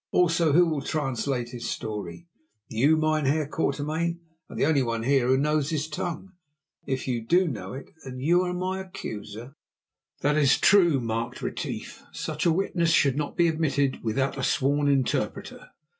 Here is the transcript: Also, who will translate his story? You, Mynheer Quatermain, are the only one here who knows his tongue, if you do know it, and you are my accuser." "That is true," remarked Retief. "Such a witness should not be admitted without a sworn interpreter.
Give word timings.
Also, 0.09 0.51
who 0.53 0.65
will 0.65 0.81
translate 0.81 1.49
his 1.49 1.69
story? 1.69 2.27
You, 2.67 2.97
Mynheer 2.97 3.47
Quatermain, 3.47 4.19
are 4.49 4.55
the 4.55 4.65
only 4.65 4.81
one 4.81 5.03
here 5.03 5.27
who 5.27 5.37
knows 5.37 5.69
his 5.69 5.87
tongue, 5.87 6.31
if 6.87 7.07
you 7.07 7.21
do 7.23 7.47
know 7.47 7.73
it, 7.73 7.93
and 8.03 8.19
you 8.19 8.41
are 8.41 8.51
my 8.51 8.79
accuser." 8.79 9.53
"That 10.21 10.37
is 10.37 10.57
true," 10.57 10.93
remarked 10.95 11.43
Retief. 11.43 12.01
"Such 12.11 12.47
a 12.47 12.51
witness 12.51 12.89
should 12.89 13.15
not 13.15 13.37
be 13.37 13.47
admitted 13.47 14.01
without 14.03 14.39
a 14.39 14.43
sworn 14.43 14.87
interpreter. 14.87 15.69